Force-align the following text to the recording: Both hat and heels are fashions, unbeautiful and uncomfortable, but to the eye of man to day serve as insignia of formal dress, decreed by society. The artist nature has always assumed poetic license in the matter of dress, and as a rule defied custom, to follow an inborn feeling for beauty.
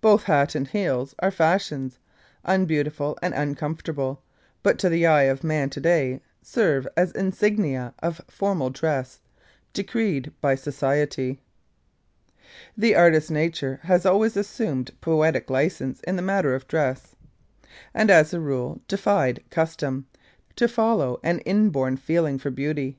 Both 0.00 0.22
hat 0.22 0.54
and 0.54 0.68
heels 0.68 1.16
are 1.18 1.32
fashions, 1.32 1.98
unbeautiful 2.44 3.18
and 3.20 3.34
uncomfortable, 3.34 4.22
but 4.62 4.78
to 4.78 4.88
the 4.88 5.04
eye 5.04 5.24
of 5.24 5.42
man 5.42 5.68
to 5.70 5.80
day 5.80 6.20
serve 6.40 6.86
as 6.96 7.10
insignia 7.10 7.92
of 8.00 8.20
formal 8.28 8.70
dress, 8.70 9.18
decreed 9.72 10.32
by 10.40 10.54
society. 10.54 11.40
The 12.76 12.94
artist 12.94 13.32
nature 13.32 13.80
has 13.82 14.06
always 14.06 14.36
assumed 14.36 14.92
poetic 15.00 15.50
license 15.50 15.98
in 16.02 16.14
the 16.14 16.22
matter 16.22 16.54
of 16.54 16.68
dress, 16.68 17.16
and 17.92 18.12
as 18.12 18.32
a 18.32 18.38
rule 18.38 18.80
defied 18.86 19.42
custom, 19.50 20.06
to 20.54 20.68
follow 20.68 21.18
an 21.24 21.40
inborn 21.40 21.96
feeling 21.96 22.38
for 22.38 22.50
beauty. 22.52 22.96